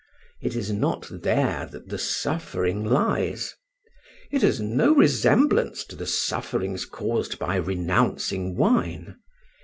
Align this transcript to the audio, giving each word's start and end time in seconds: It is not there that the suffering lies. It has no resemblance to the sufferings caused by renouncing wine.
It 0.41 0.55
is 0.55 0.71
not 0.71 1.05
there 1.11 1.67
that 1.71 1.89
the 1.89 1.99
suffering 1.99 2.83
lies. 2.83 3.53
It 4.31 4.41
has 4.41 4.59
no 4.59 4.95
resemblance 4.95 5.85
to 5.85 5.95
the 5.95 6.07
sufferings 6.07 6.85
caused 6.85 7.37
by 7.37 7.57
renouncing 7.57 8.55
wine. 8.55 9.17